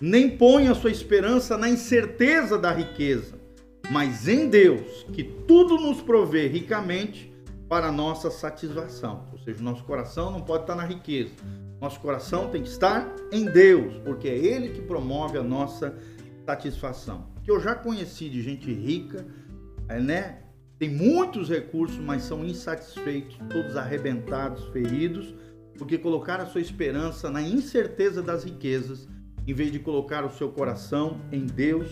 [0.00, 3.38] nem põe a sua esperança na incerteza da riqueza,
[3.90, 7.34] mas em Deus, que tudo nos provê ricamente
[7.68, 9.28] para nossa satisfação.
[9.32, 11.32] Ou seja, nosso coração não pode estar na riqueza.
[11.80, 15.94] Nosso coração tem que estar em Deus, porque é Ele que promove a nossa
[16.46, 17.26] satisfação.
[17.44, 19.26] Que eu já conheci de gente rica,
[19.88, 20.38] é, né?
[20.78, 25.34] Tem muitos recursos, mas são insatisfeitos, todos arrebentados, feridos,
[25.76, 29.08] porque colocaram a sua esperança na incerteza das riquezas
[29.48, 31.88] em vez de colocar o seu coração em Deus,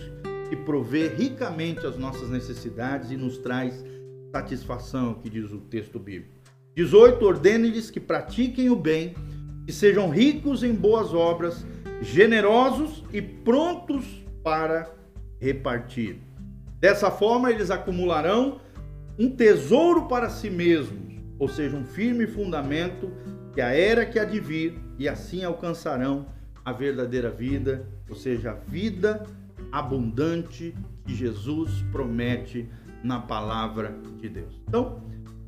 [0.50, 3.82] que provê ricamente as nossas necessidades e nos traz
[4.30, 6.34] satisfação, que diz o texto bíblico.
[6.74, 7.24] 18.
[7.24, 9.14] Ordene-lhes que pratiquem o bem,
[9.64, 11.64] que sejam ricos em boas obras,
[12.02, 14.04] generosos e prontos
[14.44, 14.94] para
[15.40, 16.18] repartir.
[16.78, 18.60] Dessa forma, eles acumularão
[19.18, 23.10] um tesouro para si mesmos, ou seja, um firme fundamento
[23.54, 26.35] que a era que há de vir, e assim alcançarão
[26.66, 29.24] a verdadeira vida, ou seja, a vida
[29.70, 32.68] abundante que Jesus promete
[33.04, 34.60] na palavra de Deus.
[34.66, 35.00] Então,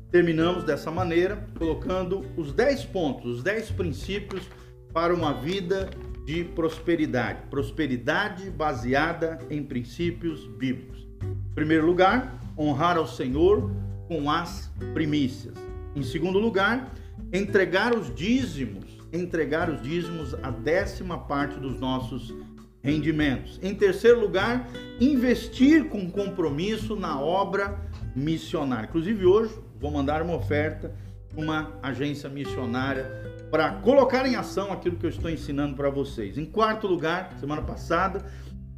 [0.09, 4.47] terminamos dessa maneira, colocando os 10 pontos, os 10 princípios
[4.93, 5.89] para uma vida
[6.25, 7.41] de prosperidade.
[7.49, 11.05] Prosperidade baseada em princípios bíblicos.
[11.21, 13.69] Em primeiro lugar, honrar ao Senhor
[14.07, 15.55] com as primícias.
[15.93, 16.93] Em segundo lugar,
[17.33, 22.33] entregar os dízimos entregar os dízimos a décima parte dos nossos
[22.81, 23.59] rendimentos.
[23.61, 24.67] Em terceiro lugar,
[24.99, 27.77] investir com compromisso na obra
[28.15, 28.87] missionária.
[28.87, 30.93] Inclusive hoje vou mandar uma oferta
[31.35, 33.05] uma agência missionária
[33.51, 36.37] para colocar em ação aquilo que eu estou ensinando para vocês.
[36.37, 38.25] Em quarto lugar, semana passada,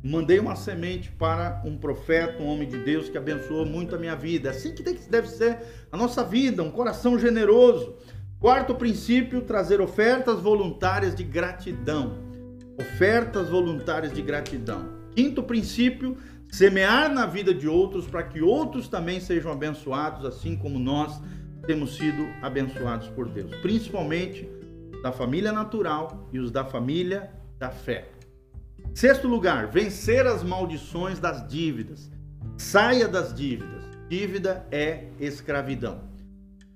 [0.03, 4.15] mandei uma semente para um profeta, um homem de Deus que abençoou muito a minha
[4.15, 4.49] vida.
[4.49, 5.59] Assim que deve ser
[5.91, 7.95] a nossa vida, um coração generoso.
[8.41, 12.17] Quarto princípio, trazer ofertas voluntárias de gratidão.
[12.75, 14.83] Ofertas voluntárias de gratidão.
[15.15, 16.17] Quinto princípio,
[16.51, 21.21] semear na vida de outros para que outros também sejam abençoados, assim como nós
[21.67, 23.55] temos sido abençoados por Deus.
[23.57, 24.49] Principalmente
[25.03, 28.09] da família natural e os da família da fé.
[28.95, 32.09] Sexto lugar, vencer as maldições das dívidas.
[32.57, 33.83] Saia das dívidas.
[34.09, 36.11] Dívida é escravidão.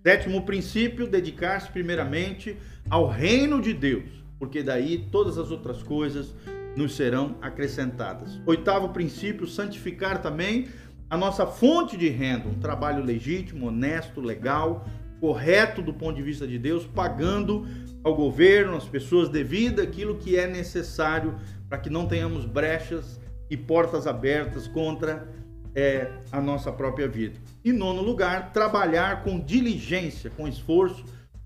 [0.06, 2.56] Sétimo princípio, dedicar-se primeiramente
[2.88, 6.32] ao reino de Deus, porque daí todas as outras coisas
[6.76, 8.39] nos serão acrescentadas.
[8.45, 10.68] Oitavo princípio, santificar também
[11.10, 14.88] a nossa fonte de renda, um trabalho legítimo, honesto, legal,
[15.20, 17.66] correto do ponto de vista de Deus, pagando
[18.03, 21.34] ao governo, às pessoas devido aquilo que é necessário
[21.68, 25.28] para que não tenhamos brechas e portas abertas contra
[25.76, 27.38] é, a nossa própria vida.
[27.63, 31.03] E nono lugar, trabalhar com diligência, com esforço.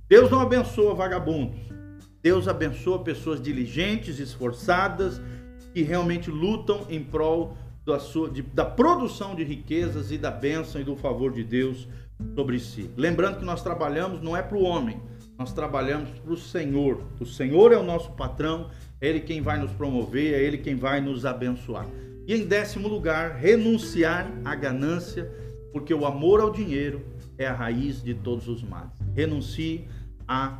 [0.07, 1.59] Deus não abençoa vagabundos.
[2.21, 5.19] Deus abençoa pessoas diligentes, esforçadas,
[5.73, 10.79] que realmente lutam em prol da, sua, de, da produção de riquezas e da bênção
[10.79, 11.87] e do favor de Deus
[12.35, 12.91] sobre si.
[12.97, 15.01] Lembrando que nós trabalhamos não é para o homem,
[15.37, 17.01] nós trabalhamos para o Senhor.
[17.19, 18.69] O Senhor é o nosso patrão,
[18.99, 21.87] é Ele quem vai nos promover, é Ele quem vai nos abençoar.
[22.29, 25.27] E em décimo lugar, renunciar à ganância,
[25.73, 27.01] porque o amor ao dinheiro
[27.39, 28.93] é a raiz de todos os males.
[29.15, 29.87] Renuncie
[30.27, 30.59] à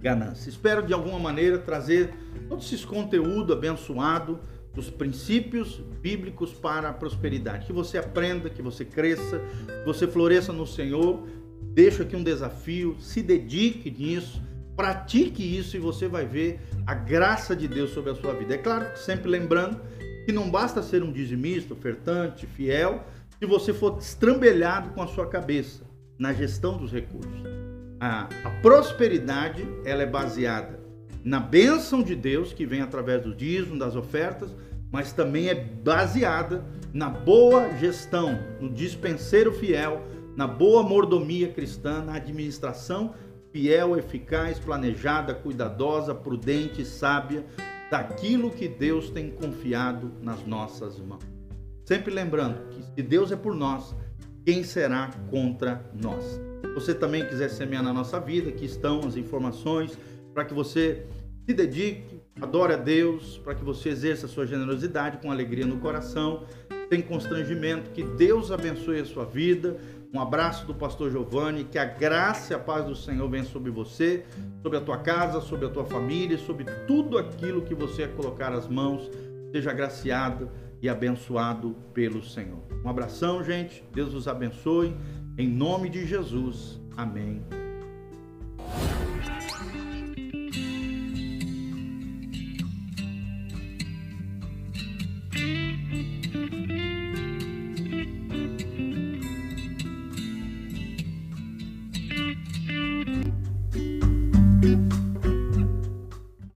[0.00, 0.50] ganância.
[0.50, 2.12] Espero de alguma maneira trazer
[2.48, 4.40] todo esse conteúdo abençoado
[4.74, 7.64] dos princípios bíblicos para a prosperidade.
[7.64, 11.28] Que você aprenda, que você cresça, que você floresça no Senhor.
[11.62, 14.42] Deixo aqui um desafio, se dedique nisso,
[14.74, 18.54] pratique isso e você vai ver a graça de Deus sobre a sua vida.
[18.54, 19.80] É claro que sempre lembrando
[20.24, 23.04] que não basta ser um dizimista, ofertante, fiel,
[23.38, 25.84] se você for estrambelhado com a sua cabeça
[26.18, 27.42] na gestão dos recursos.
[27.98, 30.80] A, a prosperidade ela é baseada
[31.24, 34.54] na bênção de Deus que vem através do dízimo, das ofertas,
[34.90, 40.02] mas também é baseada na boa gestão, no dispenseiro fiel,
[40.36, 43.14] na boa mordomia cristã, na administração
[43.52, 47.44] fiel, eficaz, planejada, cuidadosa, prudente, sábia
[47.92, 51.22] daquilo que Deus tem confiado nas nossas mãos.
[51.84, 53.94] Sempre lembrando que se Deus é por nós,
[54.46, 56.24] quem será contra nós?
[56.62, 59.98] Se você também quiser semear na nossa vida, aqui estão as informações
[60.32, 61.06] para que você
[61.46, 65.78] se dedique, adore a Deus, para que você exerça a sua generosidade com alegria no
[65.78, 66.46] coração,
[66.88, 67.90] sem constrangimento.
[67.90, 69.76] Que Deus abençoe a sua vida.
[70.12, 73.70] Um abraço do pastor Giovanni, que a graça e a paz do Senhor venha sobre
[73.70, 74.26] você,
[74.60, 78.68] sobre a tua casa, sobre a tua família, sobre tudo aquilo que você colocar as
[78.68, 79.10] mãos.
[79.52, 80.50] Seja agraciado
[80.82, 82.62] e abençoado pelo Senhor.
[82.84, 83.82] Um abração, gente.
[83.90, 84.94] Deus os abençoe.
[85.38, 86.78] Em nome de Jesus.
[86.94, 87.61] Amém